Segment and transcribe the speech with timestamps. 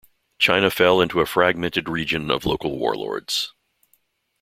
[0.39, 3.53] China fell into a fragmented region of local warlords.